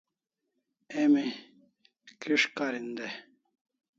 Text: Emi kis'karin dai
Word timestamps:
Emi 1.01 1.25
kis'karin 2.21 2.87
dai 2.97 3.13